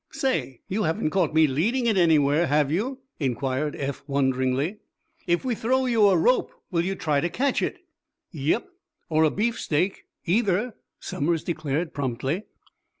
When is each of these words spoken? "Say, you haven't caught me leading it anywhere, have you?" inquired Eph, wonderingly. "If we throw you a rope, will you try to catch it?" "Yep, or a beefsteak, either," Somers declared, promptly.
"Say, 0.09 0.61
you 0.67 0.81
haven't 0.81 1.11
caught 1.11 1.31
me 1.31 1.45
leading 1.45 1.85
it 1.85 1.95
anywhere, 1.95 2.47
have 2.47 2.71
you?" 2.71 3.01
inquired 3.19 3.75
Eph, 3.75 4.01
wonderingly. 4.07 4.77
"If 5.27 5.45
we 5.45 5.53
throw 5.53 5.85
you 5.85 6.07
a 6.07 6.17
rope, 6.17 6.51
will 6.71 6.83
you 6.83 6.95
try 6.95 7.21
to 7.21 7.29
catch 7.29 7.61
it?" 7.61 7.77
"Yep, 8.31 8.67
or 9.09 9.23
a 9.25 9.29
beefsteak, 9.29 10.05
either," 10.25 10.73
Somers 10.99 11.43
declared, 11.43 11.93
promptly. 11.93 12.45